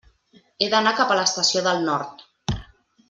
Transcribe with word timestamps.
He 0.65 0.69
d'anar 0.73 0.93
cap 1.01 1.13
a 1.13 1.17
l'Estació 1.19 1.63
del 1.67 1.85
Nord. 1.91 2.29